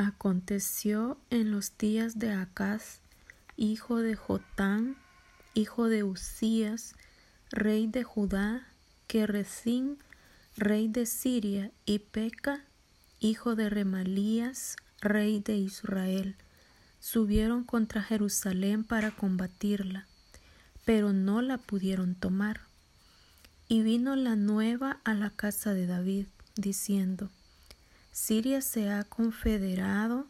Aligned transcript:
Aconteció 0.00 1.18
en 1.28 1.50
los 1.50 1.76
días 1.76 2.20
de 2.20 2.30
Acaz, 2.30 3.00
hijo 3.56 3.96
de 3.96 4.14
Jotán, 4.14 4.96
hijo 5.54 5.88
de 5.88 6.04
Usías, 6.04 6.94
rey 7.50 7.88
de 7.88 8.04
Judá, 8.04 8.68
que 9.08 9.26
Rezín, 9.26 9.98
rey 10.56 10.86
de 10.86 11.04
Siria, 11.04 11.72
y 11.84 11.98
Peca, 11.98 12.64
hijo 13.18 13.56
de 13.56 13.70
Remalías, 13.70 14.76
rey 15.00 15.40
de 15.40 15.56
Israel, 15.56 16.36
subieron 17.00 17.64
contra 17.64 18.00
Jerusalén 18.00 18.84
para 18.84 19.10
combatirla, 19.10 20.06
pero 20.84 21.12
no 21.12 21.42
la 21.42 21.58
pudieron 21.58 22.14
tomar. 22.14 22.60
Y 23.66 23.82
vino 23.82 24.14
la 24.14 24.36
nueva 24.36 25.00
a 25.02 25.14
la 25.14 25.30
casa 25.30 25.74
de 25.74 25.88
David, 25.88 26.26
diciendo, 26.54 27.32
Siria 28.20 28.60
se 28.62 28.90
ha 28.90 29.04
confederado 29.04 30.26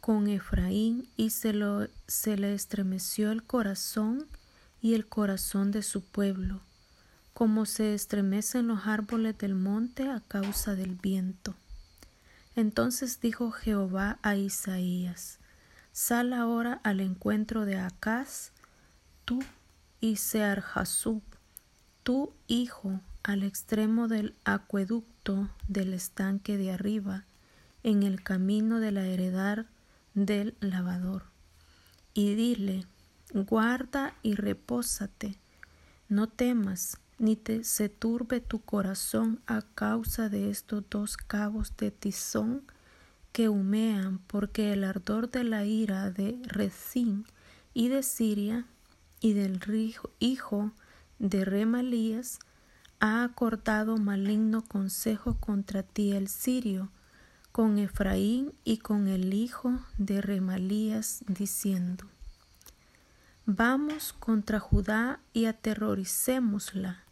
con 0.00 0.26
Efraín 0.26 1.08
y 1.16 1.30
se, 1.30 1.52
le 1.54 2.54
estremeció 2.54 3.30
el 3.30 3.44
corazón 3.44 4.26
y 4.82 4.94
el 4.94 5.06
corazón 5.06 5.70
de 5.70 5.82
su 5.84 6.02
pueblo, 6.02 6.60
como 7.34 7.66
se 7.66 7.94
estremecen 7.94 8.66
los 8.66 8.86
árboles 8.86 9.38
del 9.38 9.54
monte 9.54 10.10
a 10.10 10.20
causa 10.26 10.74
del 10.74 10.96
viento. 10.96 11.54
Entonces 12.56 13.20
dijo 13.20 13.52
Jehová 13.52 14.18
a 14.22 14.34
Isaías, 14.34 15.38
Sal 15.92 16.32
ahora 16.32 16.80
al 16.82 16.98
encuentro 16.98 17.64
de 17.64 17.78
Acaz, 17.78 18.50
tú 19.24 19.38
y 20.00 20.16
Searjasub, 20.16 21.22
tu 22.02 22.32
hijo, 22.48 23.00
al 23.22 23.44
extremo 23.44 24.08
del 24.08 24.34
acueducto 24.44 25.17
del 25.66 25.92
estanque 25.92 26.56
de 26.56 26.72
arriba, 26.72 27.26
en 27.82 28.02
el 28.02 28.22
camino 28.22 28.80
de 28.80 28.92
la 28.92 29.04
heredad 29.04 29.66
del 30.14 30.54
lavador. 30.60 31.24
Y 32.14 32.34
dile, 32.34 32.86
guarda 33.34 34.14
y 34.22 34.34
repósate, 34.34 35.38
no 36.08 36.28
temas, 36.28 36.98
ni 37.18 37.36
te 37.36 37.64
se 37.64 37.88
turbe 37.88 38.40
tu 38.40 38.60
corazón 38.60 39.40
a 39.46 39.62
causa 39.74 40.28
de 40.28 40.50
estos 40.50 40.84
dos 40.88 41.16
cabos 41.16 41.76
de 41.76 41.90
tizón 41.90 42.62
que 43.32 43.48
humean, 43.50 44.18
porque 44.26 44.72
el 44.72 44.84
ardor 44.84 45.30
de 45.30 45.44
la 45.44 45.64
ira 45.64 46.10
de 46.10 46.40
Rezín 46.44 47.26
y 47.74 47.88
de 47.88 48.02
Siria 48.02 48.64
y 49.20 49.34
del 49.34 49.60
hijo 50.20 50.72
de 51.18 51.44
Remalías 51.44 52.38
ha 53.00 53.22
acordado 53.22 53.96
maligno 53.96 54.62
consejo 54.62 55.36
contra 55.38 55.82
ti 55.82 56.12
el 56.12 56.28
sirio, 56.28 56.90
con 57.52 57.78
Efraín 57.78 58.52
y 58.64 58.78
con 58.78 59.08
el 59.08 59.34
hijo 59.34 59.80
de 59.96 60.20
Remalías, 60.20 61.24
diciendo, 61.26 62.04
Vamos 63.46 64.12
contra 64.12 64.60
Judá 64.60 65.20
y 65.32 65.46
aterroricémosla, 65.46 67.04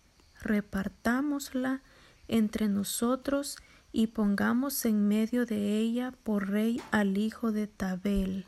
repartámosla 0.43 1.81
entre 2.29 2.69
nosotros 2.69 3.57
y 3.93 4.09
pongamos 4.09 4.85
en 4.85 5.09
medio 5.09 5.47
de 5.47 5.79
ella 5.79 6.13
por 6.25 6.51
rey 6.51 6.83
al 6.91 7.17
hijo 7.17 7.53
de 7.53 7.67
Tabel. 7.67 8.45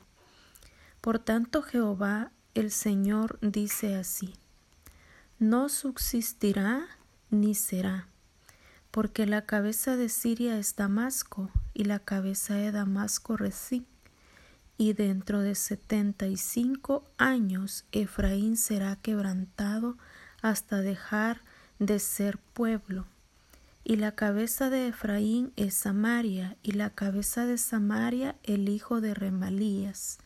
Por 1.00 1.18
tanto 1.18 1.62
Jehová 1.62 2.32
el 2.54 2.70
Señor 2.70 3.38
dice 3.40 3.96
así, 3.96 4.34
no 5.38 5.68
subsistirá 5.68 6.86
ni 7.30 7.54
será, 7.54 8.08
porque 8.90 9.26
la 9.26 9.42
cabeza 9.42 9.96
de 9.96 10.08
Siria 10.08 10.58
es 10.58 10.76
Damasco 10.76 11.50
y 11.74 11.84
la 11.84 11.98
cabeza 11.98 12.54
de 12.54 12.72
Damasco 12.72 13.36
Resí, 13.36 13.86
y 14.76 14.92
dentro 14.92 15.40
de 15.40 15.54
setenta 15.54 16.26
y 16.26 16.36
cinco 16.36 17.04
años 17.18 17.84
Efraín 17.92 18.56
será 18.56 18.96
quebrantado 18.96 19.96
hasta 20.40 20.80
dejar 20.80 21.42
de 21.78 21.98
ser 21.98 22.38
pueblo. 22.38 23.06
Y 23.84 23.96
la 23.96 24.12
cabeza 24.12 24.70
de 24.70 24.88
Efraín 24.88 25.52
es 25.56 25.74
Samaria, 25.74 26.56
y 26.62 26.72
la 26.72 26.90
cabeza 26.90 27.46
de 27.46 27.58
Samaria 27.58 28.36
el 28.42 28.68
hijo 28.68 29.00
de 29.00 29.14
Remalías. 29.14 30.18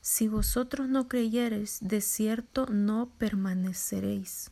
Si 0.00 0.26
vosotros 0.26 0.88
no 0.88 1.06
creyereis, 1.06 1.78
de 1.82 2.00
cierto 2.00 2.66
no 2.66 3.10
permaneceréis. 3.18 4.50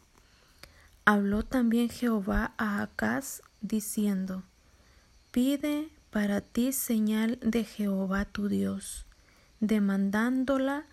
Habló 1.08 1.44
también 1.44 1.88
Jehová 1.88 2.52
a 2.58 2.82
Acaz, 2.82 3.40
diciendo, 3.60 4.42
Pide 5.30 5.88
para 6.10 6.40
ti 6.40 6.72
señal 6.72 7.38
de 7.40 7.62
Jehová 7.62 8.24
tu 8.24 8.48
Dios, 8.48 9.06
demandándola 9.60 10.84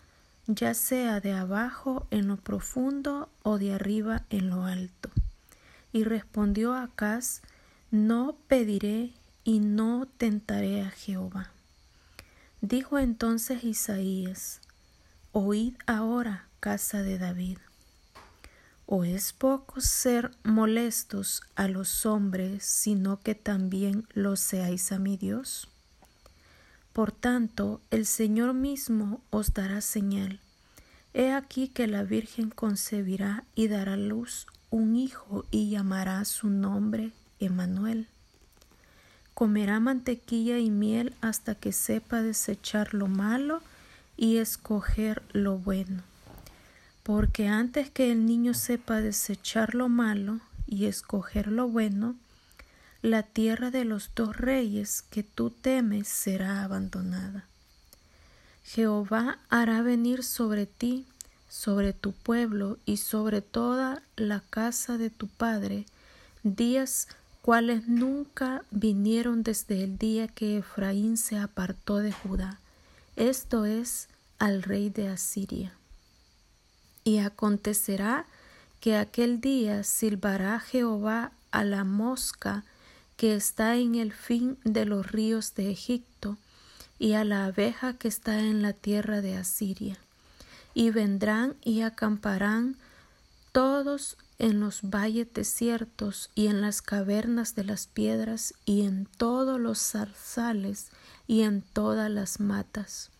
ya 0.45 0.75
sea 0.75 1.19
de 1.19 1.31
abajo 1.31 2.05
en 2.11 2.27
lo 2.27 2.37
profundo 2.37 3.27
o 3.41 3.57
de 3.57 3.73
arriba 3.73 4.25
en 4.29 4.51
lo 4.51 4.65
alto. 4.65 5.09
Y 5.91 6.03
respondió 6.03 6.75
Acaz, 6.75 7.41
No 7.89 8.37
pediré 8.47 9.13
y 9.43 9.61
no 9.61 10.07
tentaré 10.17 10.81
a 10.83 10.91
Jehová. 10.91 11.49
Dijo 12.61 12.99
entonces 12.99 13.63
Isaías, 13.63 14.61
Oíd 15.31 15.73
ahora, 15.87 16.49
casa 16.59 17.01
de 17.01 17.17
David. 17.17 17.57
¿O 18.85 19.05
es 19.05 19.31
poco 19.31 19.79
ser 19.79 20.31
molestos 20.43 21.41
a 21.55 21.67
los 21.67 22.05
hombres, 22.05 22.65
sino 22.65 23.19
que 23.19 23.33
también 23.33 24.05
lo 24.13 24.35
seáis 24.35 24.91
a 24.91 24.99
mi 24.99 25.15
Dios? 25.15 25.69
Por 26.91 27.11
tanto, 27.11 27.81
el 27.91 28.05
Señor 28.05 28.53
mismo 28.53 29.21
os 29.29 29.53
dará 29.53 29.79
señal. 29.79 30.41
He 31.13 31.31
aquí 31.31 31.69
que 31.69 31.87
la 31.87 32.03
Virgen 32.03 32.49
concebirá 32.49 33.45
y 33.55 33.67
dará 33.67 33.95
luz 33.95 34.47
un 34.69 34.95
hijo 34.95 35.45
y 35.49 35.69
llamará 35.69 36.25
su 36.25 36.49
nombre 36.49 37.11
Emanuel. 37.39 38.07
Comerá 39.33 39.79
mantequilla 39.79 40.59
y 40.59 40.69
miel 40.69 41.15
hasta 41.21 41.55
que 41.55 41.71
sepa 41.71 42.21
desechar 42.21 42.93
lo 42.93 43.07
malo 43.07 43.61
y 44.17 44.37
escoger 44.37 45.23
lo 45.31 45.57
bueno 45.57 46.03
porque 47.03 47.47
antes 47.47 47.89
que 47.89 48.11
el 48.11 48.25
niño 48.25 48.53
sepa 48.53 49.01
desechar 49.01 49.75
lo 49.75 49.89
malo 49.89 50.39
y 50.65 50.85
escoger 50.85 51.47
lo 51.47 51.67
bueno, 51.67 52.15
la 53.01 53.23
tierra 53.23 53.69
de 53.69 53.83
los 53.83 54.11
dos 54.15 54.37
reyes 54.37 55.03
que 55.09 55.23
tú 55.23 55.49
temes 55.49 56.07
será 56.07 56.63
abandonada. 56.63 57.45
Jehová 58.63 59.39
hará 59.49 59.81
venir 59.81 60.23
sobre 60.23 60.65
ti, 60.65 61.05
sobre 61.49 61.91
tu 61.91 62.13
pueblo 62.13 62.77
y 62.85 62.97
sobre 62.97 63.41
toda 63.41 64.01
la 64.15 64.39
casa 64.39 64.97
de 64.97 65.09
tu 65.09 65.27
padre, 65.27 65.85
días 66.43 67.09
cuales 67.41 67.89
nunca 67.89 68.63
vinieron 68.71 69.43
desde 69.43 69.83
el 69.83 69.97
día 69.97 70.29
que 70.29 70.59
Efraín 70.59 71.17
se 71.17 71.37
apartó 71.37 71.97
de 71.97 72.13
Judá, 72.13 72.59
esto 73.17 73.65
es, 73.65 74.07
al 74.39 74.63
rey 74.63 74.89
de 74.89 75.09
Asiria. 75.09 75.73
Y 77.03 77.19
acontecerá 77.19 78.25
que 78.79 78.97
aquel 78.97 79.41
día 79.41 79.83
silbará 79.83 80.59
Jehová 80.59 81.31
a 81.51 81.63
la 81.63 81.83
mosca 81.83 82.63
que 83.17 83.35
está 83.35 83.75
en 83.75 83.95
el 83.95 84.11
fin 84.11 84.57
de 84.63 84.85
los 84.85 85.11
ríos 85.11 85.55
de 85.55 85.71
Egipto, 85.71 86.37
y 86.99 87.13
a 87.13 87.23
la 87.23 87.45
abeja 87.45 87.93
que 87.93 88.07
está 88.07 88.39
en 88.39 88.61
la 88.61 88.73
tierra 88.73 89.21
de 89.21 89.35
Asiria. 89.35 89.97
Y 90.73 90.89
vendrán 90.89 91.55
y 91.61 91.81
acamparán 91.81 92.77
todos 93.51 94.17
en 94.39 94.59
los 94.59 94.81
valles 94.81 95.27
desiertos 95.33 96.29
y 96.35 96.47
en 96.47 96.61
las 96.61 96.81
cavernas 96.81 97.55
de 97.55 97.63
las 97.63 97.87
piedras 97.87 98.53
y 98.65 98.85
en 98.85 99.05
todos 99.05 99.59
los 99.59 99.79
zarzales 99.79 100.89
y 101.27 101.43
en 101.43 101.61
todas 101.61 102.09
las 102.09 102.39
matas. 102.39 103.12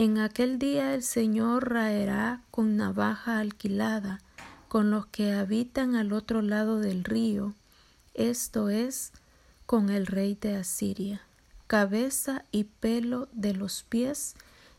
En 0.00 0.18
aquel 0.18 0.60
día 0.60 0.94
el 0.94 1.02
Señor 1.02 1.72
raerá 1.72 2.40
con 2.52 2.76
navaja 2.76 3.40
alquilada 3.40 4.20
con 4.68 4.92
los 4.92 5.06
que 5.06 5.32
habitan 5.32 5.96
al 5.96 6.12
otro 6.12 6.40
lado 6.40 6.78
del 6.78 7.02
río, 7.02 7.56
esto 8.14 8.68
es, 8.68 9.10
con 9.66 9.90
el 9.90 10.06
rey 10.06 10.38
de 10.40 10.54
Asiria, 10.54 11.22
cabeza 11.66 12.44
y 12.52 12.62
pelo 12.62 13.26
de 13.32 13.54
los 13.54 13.82
pies, 13.88 14.36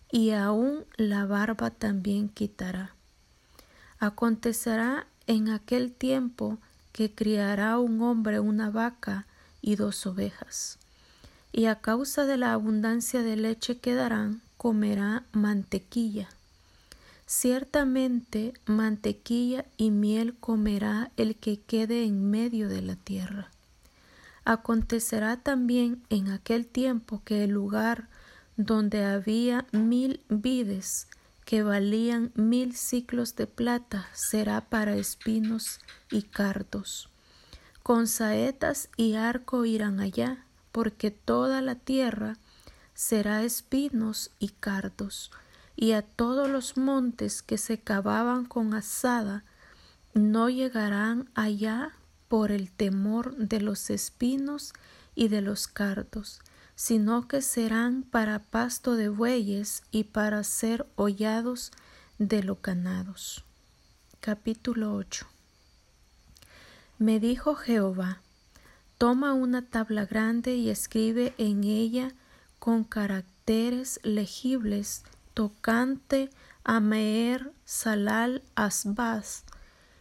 y 0.09 0.29
aun 0.29 0.85
la 0.95 1.25
barba 1.25 1.69
también 1.69 2.29
quitará. 2.29 2.95
Acontecerá 3.99 5.05
en 5.27 5.49
aquel 5.49 5.91
tiempo 5.91 6.59
que 6.93 7.13
criará 7.13 7.77
un 7.77 8.01
hombre 8.03 8.39
una 8.39 8.69
vaca 8.69 9.27
y 9.61 9.75
dos 9.75 10.05
ovejas, 10.05 10.77
y 11.51 11.65
a 11.65 11.81
causa 11.81 12.25
de 12.25 12.37
la 12.37 12.53
abundancia 12.53 13.21
de 13.21 13.35
leche 13.35 13.79
que 13.79 13.95
darán, 13.95 14.41
comerá 14.59 15.23
mantequilla. 15.31 16.27
Ciertamente 17.25 18.53
mantequilla 18.65 19.63
y 19.77 19.89
miel 19.89 20.35
comerá 20.37 21.11
el 21.15 21.37
que 21.37 21.61
quede 21.61 22.03
en 22.03 22.29
medio 22.29 22.67
de 22.67 22.81
la 22.81 22.97
tierra. 22.97 23.51
Acontecerá 24.43 25.37
también 25.37 26.03
en 26.09 26.29
aquel 26.29 26.67
tiempo 26.67 27.21
que 27.23 27.45
el 27.45 27.51
lugar 27.51 28.09
donde 28.57 29.05
había 29.05 29.65
mil 29.71 30.19
vides 30.27 31.07
que 31.45 31.63
valían 31.63 32.33
mil 32.35 32.75
ciclos 32.75 33.37
de 33.37 33.47
plata 33.47 34.09
será 34.11 34.59
para 34.59 34.97
espinos 34.97 35.79
y 36.11 36.23
cardos. 36.23 37.07
Con 37.81 38.07
saetas 38.07 38.89
y 38.97 39.13
arco 39.13 39.63
irán 39.63 40.01
allá, 40.01 40.43
porque 40.73 41.11
toda 41.11 41.61
la 41.61 41.75
tierra 41.75 42.35
será 42.99 43.43
espinos 43.43 44.29
y 44.39 44.49
cardos, 44.49 45.31
y 45.77 45.93
a 45.93 46.01
todos 46.01 46.49
los 46.49 46.75
montes 46.75 47.41
que 47.41 47.57
se 47.57 47.79
cavaban 47.79 48.43
con 48.43 48.73
asada 48.73 49.45
no 50.13 50.49
llegarán 50.49 51.29
allá 51.33 51.93
por 52.27 52.51
el 52.51 52.69
temor 52.69 53.37
de 53.37 53.61
los 53.61 53.89
espinos 53.89 54.73
y 55.15 55.29
de 55.29 55.39
los 55.39 55.69
cardos, 55.69 56.41
sino 56.75 57.25
que 57.29 57.41
serán 57.41 58.03
para 58.03 58.39
pasto 58.39 58.97
de 58.97 59.07
bueyes 59.07 59.81
y 59.91 60.03
para 60.03 60.43
ser 60.43 60.85
hollados 60.97 61.71
de 62.17 62.43
locanados. 62.43 63.45
Capítulo 64.19 64.93
8 64.93 65.25
Me 66.97 67.21
dijo 67.21 67.55
Jehová, 67.55 68.21
toma 68.97 69.33
una 69.33 69.61
tabla 69.61 70.05
grande 70.05 70.55
y 70.55 70.69
escribe 70.69 71.33
en 71.37 71.63
ella 71.63 72.13
con 72.59 72.83
caracteres 72.83 73.99
legibles 74.03 75.03
tocante 75.33 76.29
a 76.63 76.79
Meer 76.79 77.51
Salal 77.65 78.43
Asbaz, 78.55 79.45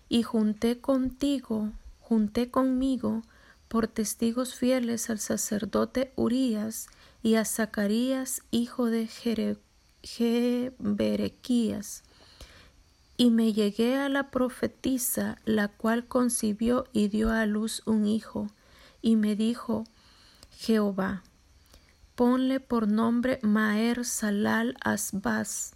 y 0.08 0.22
junté 0.22 0.80
contigo, 0.80 1.70
junté 2.00 2.50
conmigo 2.50 3.22
por 3.68 3.86
testigos 3.86 4.54
fieles 4.54 5.10
al 5.10 5.18
sacerdote 5.18 6.12
Urías 6.16 6.88
y 7.22 7.36
a 7.36 7.44
Zacarías, 7.44 8.42
hijo 8.50 8.86
de 8.86 9.06
Jeberequías. 10.02 12.02
Y 13.16 13.30
me 13.30 13.52
llegué 13.52 13.96
a 13.96 14.08
la 14.08 14.30
profetisa, 14.30 15.38
la 15.44 15.68
cual 15.68 16.06
concibió 16.06 16.86
y 16.92 17.08
dio 17.08 17.30
a 17.30 17.46
luz 17.46 17.82
un 17.84 18.06
hijo, 18.06 18.48
y 19.02 19.16
me 19.16 19.36
dijo 19.36 19.84
Jehová, 20.50 21.22
ponle 22.18 22.58
por 22.58 22.88
nombre 22.88 23.38
Maer 23.42 24.04
Salal 24.04 24.76
Asbaz, 24.80 25.72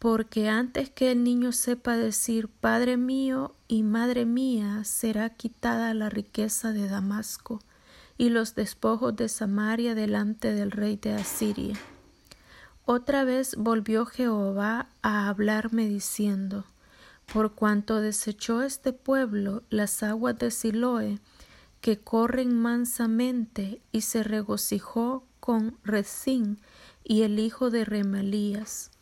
porque 0.00 0.48
antes 0.48 0.90
que 0.90 1.12
el 1.12 1.22
niño 1.22 1.52
sepa 1.52 1.96
decir 1.96 2.48
Padre 2.48 2.96
mío 2.96 3.54
y 3.68 3.84
Madre 3.84 4.26
mía, 4.26 4.82
será 4.82 5.30
quitada 5.30 5.94
la 5.94 6.10
riqueza 6.10 6.72
de 6.72 6.88
Damasco 6.88 7.60
y 8.18 8.30
los 8.30 8.56
despojos 8.56 9.14
de 9.14 9.28
Samaria 9.28 9.94
delante 9.94 10.52
del 10.52 10.72
rey 10.72 10.96
de 10.96 11.12
Asiria. 11.12 11.76
Otra 12.84 13.22
vez 13.22 13.54
volvió 13.54 14.06
Jehová 14.06 14.88
a 15.02 15.28
hablarme 15.28 15.86
diciendo, 15.86 16.64
por 17.32 17.54
cuanto 17.54 18.00
desechó 18.00 18.62
este 18.62 18.92
pueblo 18.92 19.62
las 19.70 20.02
aguas 20.02 20.36
de 20.36 20.50
Siloé, 20.50 21.20
que 21.80 22.00
corren 22.00 22.60
mansamente, 22.60 23.80
y 23.92 24.00
se 24.00 24.24
regocijó 24.24 25.29
con 25.50 25.80
y 27.02 27.22
el 27.22 27.40
hijo 27.40 27.70
de 27.70 27.84
Remalías, 27.84 28.92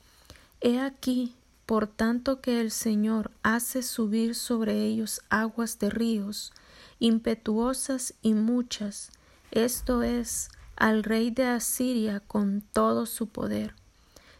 He 0.62 0.80
aquí, 0.80 1.34
por 1.66 1.86
tanto 1.86 2.40
que 2.40 2.62
el 2.62 2.70
Señor 2.70 3.30
hace 3.42 3.82
subir 3.82 4.34
sobre 4.34 4.86
ellos 4.86 5.20
aguas 5.28 5.78
de 5.78 5.90
ríos, 5.90 6.54
impetuosas 7.00 8.14
y 8.22 8.32
muchas, 8.32 9.10
esto 9.50 10.02
es, 10.02 10.48
al 10.74 11.02
rey 11.02 11.30
de 11.30 11.44
Asiria 11.44 12.20
con 12.20 12.62
todo 12.72 13.04
su 13.04 13.26
poder, 13.26 13.74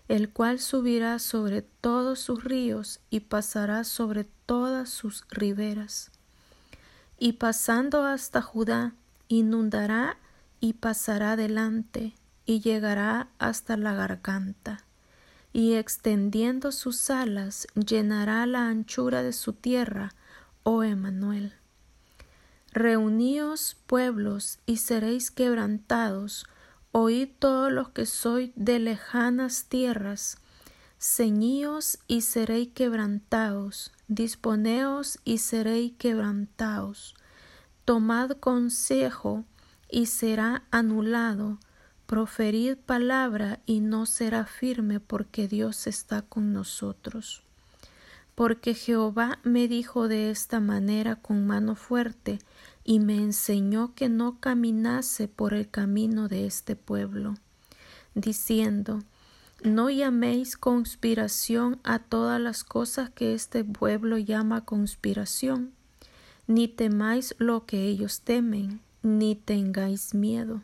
el 0.09 0.31
cual 0.31 0.61
subirá 0.61 1.19
sobre 1.19 1.61
todos 1.61 2.21
sus 2.21 2.43
ríos 2.43 3.01
y 3.11 3.21
pasará 3.21 3.85
sobre 3.85 4.25
todas 4.47 4.89
sus 4.89 5.27
riberas. 5.29 6.11
Y 7.19 7.33
pasando 7.35 8.05
hasta 8.05 8.41
Judá, 8.41 8.95
inundará 9.29 10.17
y 10.61 10.75
pasará 10.75 11.37
delante, 11.37 12.15
y 12.47 12.61
llegará 12.61 13.29
hasta 13.39 13.77
la 13.77 13.95
garganta. 13.95 14.85
Y 15.53 15.75
extendiendo 15.75 16.73
sus 16.73 17.11
alas 17.11 17.67
llenará 17.75 18.47
la 18.47 18.69
anchura 18.69 19.23
de 19.23 19.33
su 19.33 19.53
tierra, 19.53 20.15
oh 20.63 20.83
Emanuel. 20.83 21.55
Reuníos 22.73 23.77
pueblos 23.87 24.59
y 24.67 24.77
seréis 24.77 25.31
quebrantados, 25.31 26.47
oíd 26.93 27.29
todos 27.39 27.73
los 27.73 27.91
que 27.91 28.07
sois 28.07 28.51
de 28.57 28.79
lejanas 28.79 29.67
tierras, 29.67 30.39
ceñíos 30.99 31.99
y 32.09 32.23
seréis 32.23 32.69
quebrantados, 32.75 33.93
disponeos 34.09 35.19
y 35.25 35.39
seréis 35.39 35.93
quebrantados, 35.99 37.15
tomad 37.85 38.33
consejo 38.33 39.45
y 39.91 40.07
será 40.07 40.65
anulado, 40.71 41.59
Proferid 42.09 42.79
palabra 42.79 43.61
y 43.67 43.81
no 43.81 44.07
será 44.07 44.47
firme 44.47 44.99
porque 44.99 45.47
Dios 45.47 45.87
está 45.87 46.23
con 46.23 46.55
nosotros. 46.55 47.43
Porque 48.35 48.73
Jehová 48.73 49.41
me 49.43 49.69
dijo 49.69 50.09
de 50.09 50.31
esta 50.31 50.59
manera 50.59 51.17
con 51.17 51.47
mano 51.47 51.75
fuerte 51.75 52.39
y 52.83 52.99
me 52.99 53.17
enseñó 53.17 53.95
que 53.95 54.09
no 54.09 54.41
caminase 54.41 55.29
por 55.29 55.53
el 55.53 55.69
camino 55.69 56.29
de 56.29 56.47
este 56.47 56.77
pueblo, 56.77 57.35
diciendo, 58.15 59.01
no 59.63 59.91
llaméis 59.91 60.57
conspiración 60.57 61.79
a 61.85 61.99
todas 61.99 62.41
las 62.41 62.65
cosas 62.65 63.11
que 63.11 63.35
este 63.35 63.65
pueblo 63.65 64.17
llama 64.17 64.65
conspiración, 64.65 65.75
ni 66.47 66.69
temáis 66.69 67.35
lo 67.37 67.67
que 67.67 67.83
ellos 67.83 68.23
temen, 68.23 68.81
ni 69.03 69.35
tengáis 69.37 70.15
miedo 70.15 70.63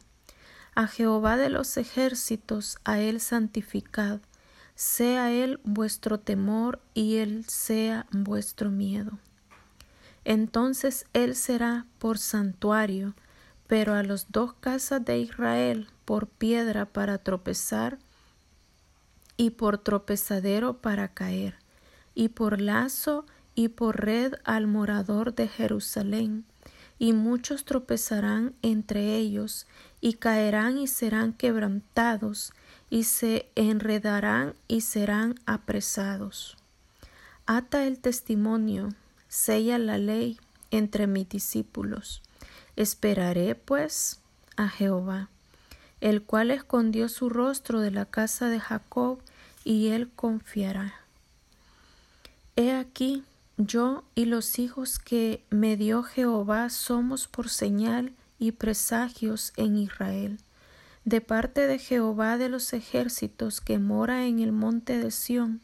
a 0.75 0.89
Jehová 0.89 1.37
de 1.37 1.51
los 1.51 1.77
ejércitos, 1.77 2.79
a 2.85 2.99
él 2.99 3.21
santificad, 3.21 4.21
sea 4.75 5.31
él 5.31 5.61
vuestro 5.63 6.19
temor 6.19 6.81
y 6.95 7.17
él 7.17 7.45
sea 7.47 8.07
vuestro 8.11 8.71
miedo. 8.71 9.19
Entonces 10.25 11.07
él 11.13 11.37
será 11.37 11.87
por 11.99 12.19
santuario, 12.19 13.15
pero 13.67 13.95
a 13.95 14.03
los 14.03 14.27
dos 14.31 14.55
casas 14.55 15.05
de 15.05 15.19
Israel 15.19 15.89
por 16.05 16.27
piedra 16.27 16.87
para 16.87 17.19
tropezar 17.19 17.99
y 19.37 19.51
por 19.51 19.79
tropezadero 19.79 20.79
para 20.79 21.09
caer, 21.09 21.57
y 22.15 22.29
por 22.29 22.61
lazo 22.61 23.27
y 23.55 23.69
por 23.69 24.05
red 24.05 24.35
al 24.45 24.67
morador 24.67 25.35
de 25.35 25.47
Jerusalén, 25.47 26.45
y 26.99 27.13
muchos 27.13 27.65
tropezarán 27.65 28.55
entre 28.63 29.17
ellos, 29.17 29.67
y 30.01 30.15
caerán 30.15 30.79
y 30.79 30.87
serán 30.87 31.33
quebrantados, 31.33 32.53
y 32.91 33.05
se 33.05 33.49
enredarán 33.55 34.55
y 34.69 34.83
serán 34.83 35.35
apresados. 35.47 36.57
Ata 37.47 37.87
el 37.87 37.99
testimonio, 37.99 38.91
sella 39.29 39.79
la 39.79 39.99
ley 39.99 40.39
entre 40.71 41.07
mis 41.07 41.29
discípulos. 41.29 42.23
Esperaré, 42.77 43.55
pues, 43.55 44.21
a 44.57 44.69
Jehová, 44.69 45.29
el 46.01 46.23
cual 46.23 46.51
escondió 46.51 47.09
su 47.09 47.29
rostro 47.29 47.81
de 47.81 47.91
la 47.91 48.05
casa 48.05 48.49
de 48.49 48.61
Jacob, 48.61 49.19
y 49.65 49.89
él 49.89 50.11
confiará. 50.15 50.95
He 52.57 52.73
aquí, 52.73 53.25
yo 53.57 54.05
y 54.15 54.25
los 54.25 54.59
hijos 54.59 54.99
que 54.99 55.45
me 55.51 55.77
dio 55.77 56.03
Jehová 56.03 56.71
somos 56.71 57.29
por 57.29 57.49
señal 57.49 58.13
y 58.39 58.53
presagios 58.53 59.53
en 59.57 59.77
Israel, 59.77 60.39
de 61.05 61.21
parte 61.21 61.67
de 61.67 61.79
Jehová 61.79 62.37
de 62.37 62.49
los 62.49 62.73
ejércitos 62.73 63.61
que 63.61 63.79
mora 63.79 64.27
en 64.27 64.41
el 64.41 64.53
monte 64.53 64.99
de 64.99 65.11
Sión. 65.11 65.61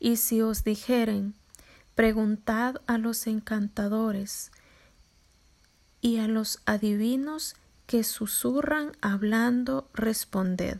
Y 0.00 0.16
si 0.16 0.42
os 0.42 0.64
dijeren, 0.64 1.34
preguntad 1.94 2.76
a 2.86 2.98
los 2.98 3.26
encantadores 3.26 4.52
y 6.00 6.18
a 6.18 6.28
los 6.28 6.60
adivinos 6.66 7.56
que 7.86 8.04
susurran 8.04 8.92
hablando, 9.00 9.88
responded. 9.94 10.78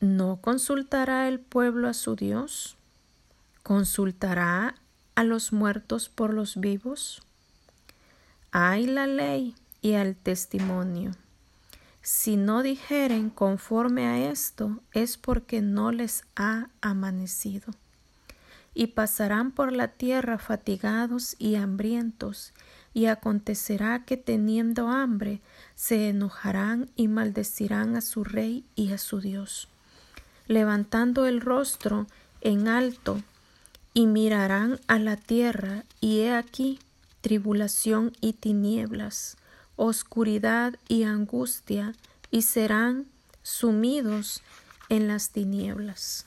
¿No 0.00 0.40
consultará 0.40 1.28
el 1.28 1.38
pueblo 1.38 1.88
a 1.88 1.94
su 1.94 2.16
Dios? 2.16 2.76
¿Consultará 3.62 4.74
a 5.14 5.22
los 5.22 5.52
muertos 5.52 6.08
por 6.08 6.34
los 6.34 6.56
vivos? 6.56 7.22
Hay 8.50 8.86
la 8.86 9.06
ley 9.06 9.54
y 9.80 9.94
al 9.94 10.16
testimonio. 10.16 11.12
Si 12.02 12.36
no 12.36 12.64
dijeren 12.64 13.30
conforme 13.30 14.06
a 14.06 14.30
esto, 14.32 14.80
es 14.90 15.16
porque 15.16 15.62
no 15.62 15.92
les 15.92 16.24
ha 16.34 16.70
amanecido. 16.80 17.72
Y 18.74 18.88
pasarán 18.88 19.52
por 19.52 19.70
la 19.70 19.88
tierra 19.88 20.38
fatigados 20.38 21.36
y 21.38 21.54
hambrientos, 21.54 22.54
y 22.92 23.06
acontecerá 23.06 24.04
que 24.04 24.16
teniendo 24.16 24.88
hambre 24.88 25.40
se 25.76 26.08
enojarán 26.08 26.90
y 26.96 27.06
maldecirán 27.06 27.94
a 27.94 28.00
su 28.00 28.24
rey 28.24 28.64
y 28.74 28.90
a 28.90 28.98
su 28.98 29.20
Dios. 29.20 29.68
Levantando 30.48 31.26
el 31.26 31.40
rostro 31.40 32.08
en 32.40 32.66
alto, 32.66 33.22
y 33.94 34.06
mirarán 34.06 34.80
a 34.86 34.98
la 34.98 35.16
tierra, 35.16 35.84
y 36.00 36.20
he 36.20 36.34
aquí 36.34 36.78
tribulación 37.20 38.12
y 38.20 38.32
tinieblas, 38.32 39.36
oscuridad 39.76 40.74
y 40.88 41.04
angustia, 41.04 41.94
y 42.30 42.42
serán 42.42 43.06
sumidos 43.42 44.42
en 44.88 45.08
las 45.08 45.30
tinieblas. 45.30 46.26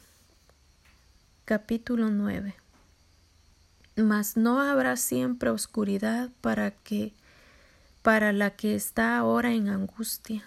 Capítulo 1.46 2.10
9 2.10 2.56
Mas 3.98 4.38
no 4.38 4.62
habrá 4.62 4.98
siempre 4.98 5.50
oscuridad 5.50 6.30
para 6.42 6.72
que 6.72 7.14
para 8.02 8.34
la 8.34 8.52
que 8.52 8.76
está 8.76 9.18
ahora 9.18 9.54
en 9.54 9.68
angustia, 9.68 10.44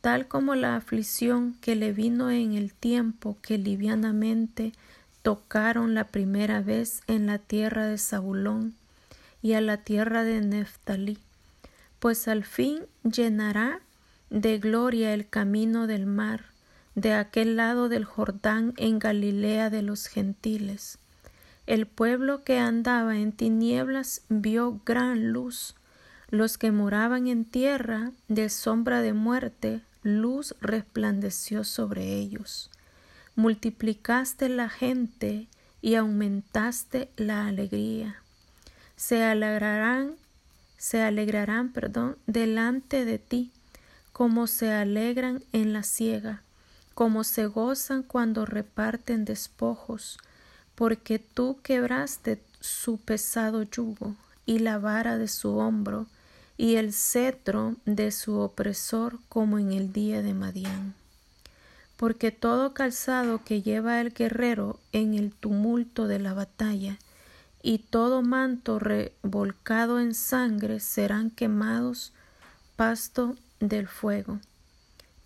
tal 0.00 0.28
como 0.28 0.54
la 0.54 0.76
aflicción 0.76 1.54
que 1.60 1.76
le 1.76 1.92
vino 1.92 2.30
en 2.30 2.54
el 2.54 2.72
tiempo 2.72 3.36
que 3.42 3.58
livianamente 3.58 4.72
tocaron 5.22 5.94
la 5.94 6.04
primera 6.04 6.60
vez 6.60 7.02
en 7.06 7.26
la 7.26 7.38
tierra 7.38 7.86
de 7.86 7.98
Zabulón 7.98 8.74
y 9.42 9.54
a 9.54 9.60
la 9.60 9.78
tierra 9.78 10.24
de 10.24 10.40
Neftalí, 10.40 11.18
pues 11.98 12.28
al 12.28 12.44
fin 12.44 12.80
llenará 13.02 13.80
de 14.30 14.58
gloria 14.58 15.12
el 15.12 15.28
camino 15.28 15.86
del 15.86 16.06
mar, 16.06 16.44
de 16.94 17.14
aquel 17.14 17.56
lado 17.56 17.88
del 17.88 18.04
Jordán 18.04 18.74
en 18.76 18.98
Galilea 18.98 19.70
de 19.70 19.82
los 19.82 20.06
gentiles. 20.06 20.98
El 21.66 21.86
pueblo 21.86 22.42
que 22.42 22.58
andaba 22.58 23.16
en 23.16 23.32
tinieblas 23.32 24.22
vio 24.28 24.80
gran 24.84 25.32
luz. 25.32 25.74
Los 26.28 26.58
que 26.58 26.72
moraban 26.72 27.26
en 27.26 27.44
tierra 27.44 28.12
de 28.28 28.48
sombra 28.48 29.02
de 29.02 29.12
muerte, 29.12 29.82
luz 30.02 30.54
resplandeció 30.60 31.64
sobre 31.64 32.14
ellos. 32.14 32.70
Multiplicaste 33.40 34.48
la 34.50 34.68
gente 34.68 35.48
y 35.80 35.94
aumentaste 35.94 37.08
la 37.16 37.46
alegría 37.46 38.20
se 39.00 39.24
alegrarán, 39.24 40.16
se 40.76 41.00
alegrarán, 41.00 41.72
perdón, 41.72 42.18
delante 42.26 43.06
de 43.06 43.18
ti, 43.18 43.50
como 44.12 44.46
se 44.46 44.74
alegran 44.74 45.42
en 45.54 45.72
la 45.72 45.84
siega, 45.84 46.42
como 46.92 47.24
se 47.24 47.46
gozan 47.46 48.02
cuando 48.02 48.44
reparten 48.44 49.24
despojos, 49.24 50.18
porque 50.74 51.18
tú 51.18 51.60
quebraste 51.62 52.42
su 52.60 52.98
pesado 52.98 53.62
yugo 53.62 54.16
y 54.44 54.58
la 54.58 54.76
vara 54.76 55.16
de 55.16 55.28
su 55.28 55.56
hombro 55.56 56.06
y 56.58 56.76
el 56.76 56.92
cetro 56.92 57.76
de 57.86 58.12
su 58.12 58.38
opresor 58.38 59.18
como 59.30 59.58
en 59.58 59.72
el 59.72 59.94
día 59.94 60.20
de 60.20 60.34
Madián. 60.34 60.99
Porque 62.00 62.32
todo 62.32 62.72
calzado 62.72 63.44
que 63.44 63.60
lleva 63.60 64.00
el 64.00 64.14
guerrero 64.14 64.80
en 64.90 65.12
el 65.12 65.32
tumulto 65.32 66.06
de 66.06 66.18
la 66.18 66.32
batalla 66.32 66.98
y 67.62 67.76
todo 67.76 68.22
manto 68.22 68.78
revolcado 68.78 70.00
en 70.00 70.14
sangre 70.14 70.80
serán 70.80 71.28
quemados 71.28 72.14
pasto 72.74 73.36
del 73.58 73.86
fuego. 73.86 74.40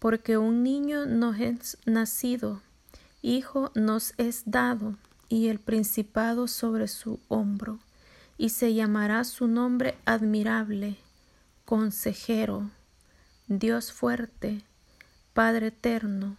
Porque 0.00 0.36
un 0.36 0.64
niño 0.64 1.06
nos 1.06 1.38
es 1.38 1.78
nacido, 1.86 2.60
hijo 3.22 3.70
nos 3.76 4.12
es 4.16 4.42
dado, 4.44 4.96
y 5.28 5.46
el 5.46 5.60
principado 5.60 6.48
sobre 6.48 6.88
su 6.88 7.20
hombro, 7.28 7.78
y 8.36 8.48
se 8.48 8.74
llamará 8.74 9.22
su 9.22 9.46
nombre 9.46 9.96
admirable, 10.06 10.96
consejero, 11.66 12.68
Dios 13.46 13.92
fuerte, 13.92 14.64
Padre 15.34 15.68
eterno, 15.68 16.36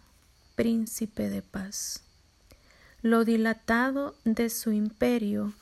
príncipe 0.55 1.29
de 1.29 1.41
paz. 1.41 2.01
Lo 3.01 3.25
dilatado 3.25 4.15
de 4.23 4.49
su 4.49 4.71
imperio 4.71 5.53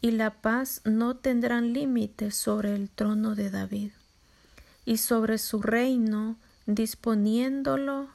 y 0.00 0.12
la 0.12 0.30
paz 0.30 0.80
no 0.84 1.16
tendrán 1.16 1.72
límites 1.72 2.34
sobre 2.34 2.74
el 2.74 2.88
trono 2.88 3.34
de 3.34 3.50
David 3.50 3.90
y 4.84 4.96
sobre 4.96 5.38
su 5.38 5.60
reino, 5.60 6.36
disponiéndolo 6.66 8.08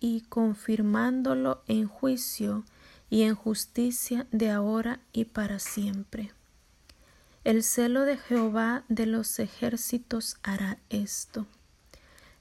y 0.00 0.22
confirmándolo 0.22 1.62
en 1.66 1.86
juicio 1.86 2.64
y 3.10 3.22
en 3.22 3.34
justicia 3.34 4.26
de 4.30 4.50
ahora 4.50 5.00
y 5.12 5.24
para 5.26 5.58
siempre. 5.58 6.32
El 7.42 7.62
celo 7.62 8.02
de 8.02 8.16
Jehová 8.16 8.84
de 8.88 9.06
los 9.06 9.38
ejércitos 9.38 10.36
hará 10.42 10.78
esto. 10.90 11.46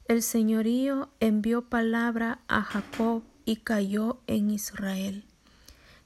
El 0.08 0.22
señorío 0.22 1.10
envió 1.20 1.64
palabra 1.64 2.40
a 2.48 2.62
Jacob 2.64 3.24
y 3.50 3.56
cayó 3.56 4.20
en 4.28 4.52
Israel, 4.52 5.24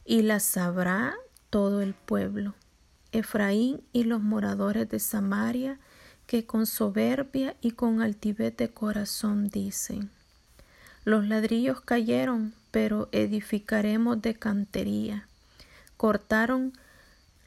y 0.05 0.21
la 0.21 0.39
sabrá 0.39 1.13
todo 1.49 1.81
el 1.81 1.93
pueblo. 1.93 2.55
Efraín 3.11 3.81
y 3.91 4.05
los 4.05 4.21
moradores 4.21 4.87
de 4.87 5.01
Samaria, 5.01 5.77
que 6.25 6.45
con 6.45 6.65
soberbia 6.65 7.57
y 7.59 7.71
con 7.71 8.01
altivez 8.01 8.55
de 8.55 8.69
corazón 8.69 9.49
dicen, 9.49 10.09
los 11.03 11.27
ladrillos 11.27 11.81
cayeron, 11.81 12.53
pero 12.71 13.09
edificaremos 13.11 14.21
de 14.21 14.35
cantería. 14.35 15.27
Cortaron 15.97 16.71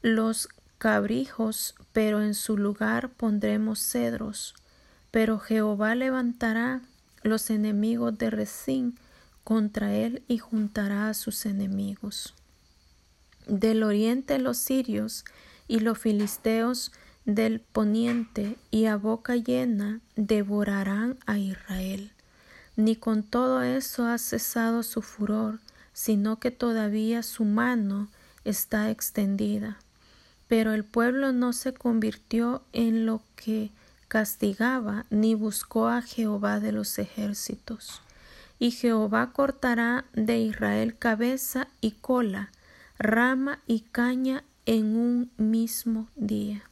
los 0.02 0.50
cabrijos, 0.76 1.74
pero 1.94 2.22
en 2.22 2.34
su 2.34 2.58
lugar 2.58 3.08
pondremos 3.08 3.78
cedros. 3.78 4.54
Pero 5.10 5.38
Jehová 5.38 5.94
levantará 5.94 6.82
los 7.22 7.48
enemigos 7.48 8.18
de 8.18 8.28
Resín 8.28 8.98
contra 9.46 9.94
él 9.94 10.24
y 10.26 10.38
juntará 10.38 11.08
a 11.08 11.14
sus 11.14 11.46
enemigos. 11.46 12.34
Del 13.46 13.84
oriente 13.84 14.40
los 14.40 14.58
sirios 14.58 15.24
y 15.68 15.78
los 15.78 15.98
filisteos 15.98 16.90
del 17.26 17.60
poniente 17.60 18.56
y 18.72 18.86
a 18.86 18.96
boca 18.96 19.36
llena 19.36 20.00
devorarán 20.16 21.16
a 21.26 21.38
Israel. 21.38 22.10
Ni 22.74 22.96
con 22.96 23.22
todo 23.22 23.62
eso 23.62 24.08
ha 24.08 24.18
cesado 24.18 24.82
su 24.82 25.00
furor, 25.00 25.60
sino 25.92 26.40
que 26.40 26.50
todavía 26.50 27.22
su 27.22 27.44
mano 27.44 28.08
está 28.42 28.90
extendida. 28.90 29.78
Pero 30.48 30.72
el 30.72 30.84
pueblo 30.84 31.30
no 31.30 31.52
se 31.52 31.72
convirtió 31.72 32.64
en 32.72 33.06
lo 33.06 33.22
que 33.36 33.70
castigaba, 34.08 35.06
ni 35.10 35.36
buscó 35.36 35.86
a 35.86 36.02
Jehová 36.02 36.58
de 36.58 36.72
los 36.72 36.98
ejércitos. 36.98 38.02
Y 38.58 38.70
Jehová 38.70 39.32
cortará 39.32 40.06
de 40.12 40.38
Israel 40.38 40.96
cabeza 40.96 41.68
y 41.80 41.92
cola, 41.92 42.50
rama 42.98 43.60
y 43.66 43.80
caña 43.80 44.44
en 44.64 44.96
un 44.96 45.30
mismo 45.36 46.08
día. 46.16 46.62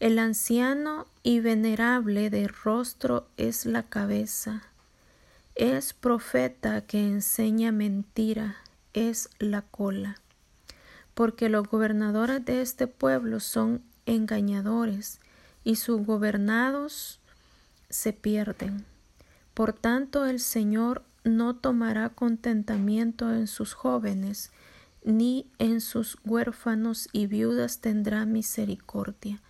El 0.00 0.18
anciano 0.18 1.06
y 1.22 1.40
venerable 1.40 2.30
de 2.30 2.48
rostro 2.48 3.26
es 3.36 3.66
la 3.66 3.82
cabeza, 3.82 4.62
es 5.56 5.92
profeta 5.92 6.82
que 6.82 7.00
enseña 7.00 7.72
mentira, 7.72 8.56
es 8.94 9.28
la 9.40 9.62
cola, 9.62 10.20
porque 11.14 11.48
los 11.48 11.68
gobernadores 11.68 12.44
de 12.44 12.62
este 12.62 12.86
pueblo 12.86 13.40
son 13.40 13.82
engañadores 14.06 15.20
y 15.64 15.76
sus 15.76 16.06
gobernados 16.06 17.18
se 17.90 18.12
pierden. 18.12 18.86
Por 19.58 19.72
tanto, 19.72 20.24
el 20.24 20.38
Señor 20.38 21.02
no 21.24 21.56
tomará 21.56 22.10
contentamiento 22.10 23.34
en 23.34 23.48
sus 23.48 23.74
jóvenes, 23.74 24.52
ni 25.02 25.50
en 25.58 25.80
sus 25.80 26.16
huérfanos 26.24 27.08
y 27.10 27.26
viudas 27.26 27.80
tendrá 27.80 28.24
misericordia, 28.24 29.42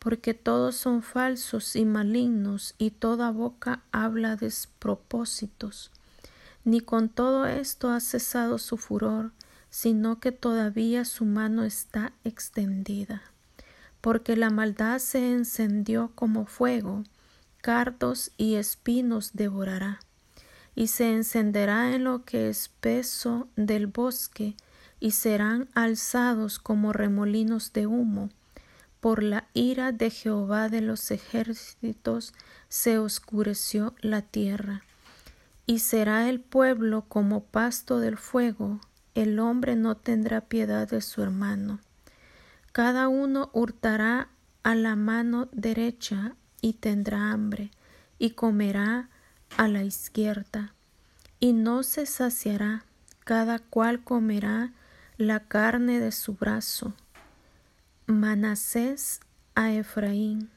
porque 0.00 0.34
todos 0.34 0.74
son 0.74 1.00
falsos 1.00 1.76
y 1.76 1.84
malignos, 1.84 2.74
y 2.76 2.90
toda 2.90 3.30
boca 3.30 3.84
habla 3.92 4.34
despropósitos. 4.34 5.92
Ni 6.64 6.80
con 6.80 7.08
todo 7.08 7.46
esto 7.46 7.90
ha 7.90 8.00
cesado 8.00 8.58
su 8.58 8.76
furor, 8.78 9.30
sino 9.70 10.18
que 10.18 10.32
todavía 10.32 11.04
su 11.04 11.24
mano 11.24 11.62
está 11.62 12.12
extendida. 12.24 13.22
Porque 14.00 14.34
la 14.34 14.50
maldad 14.50 14.98
se 14.98 15.32
encendió 15.32 16.10
como 16.16 16.46
fuego, 16.46 17.04
cardos 17.62 18.32
y 18.36 18.56
espinos 18.56 19.30
devorará, 19.32 20.00
y 20.74 20.88
se 20.88 21.14
encenderá 21.14 21.94
en 21.94 22.04
lo 22.04 22.24
que 22.24 22.50
es 22.50 22.68
peso 22.68 23.48
del 23.56 23.86
bosque, 23.86 24.54
y 25.00 25.12
serán 25.12 25.68
alzados 25.74 26.58
como 26.58 26.92
remolinos 26.92 27.72
de 27.72 27.86
humo. 27.86 28.28
Por 29.00 29.22
la 29.22 29.48
ira 29.54 29.90
de 29.90 30.10
Jehová 30.10 30.68
de 30.68 30.80
los 30.80 31.10
ejércitos 31.10 32.34
se 32.68 32.98
oscureció 32.98 33.94
la 34.00 34.22
tierra. 34.22 34.82
Y 35.66 35.78
será 35.80 36.28
el 36.28 36.40
pueblo 36.40 37.04
como 37.08 37.42
pasto 37.42 37.98
del 37.98 38.16
fuego, 38.16 38.80
el 39.14 39.38
hombre 39.38 39.76
no 39.76 39.96
tendrá 39.96 40.42
piedad 40.42 40.88
de 40.88 41.00
su 41.00 41.22
hermano. 41.22 41.80
Cada 42.72 43.08
uno 43.08 43.50
hurtará 43.52 44.28
a 44.62 44.74
la 44.74 44.96
mano 44.96 45.48
derecha 45.52 46.34
y 46.62 46.72
tendrá 46.72 47.32
hambre, 47.32 47.70
y 48.18 48.30
comerá 48.30 49.10
a 49.58 49.68
la 49.68 49.82
izquierda, 49.82 50.72
y 51.38 51.52
no 51.52 51.82
se 51.82 52.06
saciará, 52.06 52.86
cada 53.24 53.58
cual 53.58 54.02
comerá 54.02 54.72
la 55.18 55.40
carne 55.40 56.00
de 56.00 56.12
su 56.12 56.34
brazo. 56.34 56.94
Manasés 58.06 59.20
a 59.54 59.72
Efraín, 59.72 60.48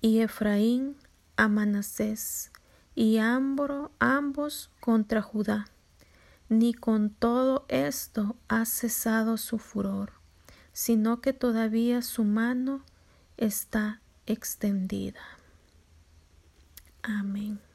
y 0.00 0.20
Efraín 0.20 0.94
a 1.36 1.48
Manasés, 1.48 2.52
y 2.94 3.18
ambos 3.18 4.70
contra 4.80 5.22
Judá. 5.22 5.66
Ni 6.48 6.72
con 6.72 7.10
todo 7.10 7.64
esto 7.68 8.36
ha 8.48 8.64
cesado 8.64 9.36
su 9.36 9.58
furor, 9.58 10.12
sino 10.72 11.20
que 11.20 11.32
todavía 11.32 12.02
su 12.02 12.24
mano 12.24 12.82
está 13.36 14.00
extendida. 14.32 15.20
Amén. 17.02 17.67